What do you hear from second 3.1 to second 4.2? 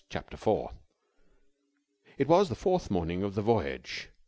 of the voyage.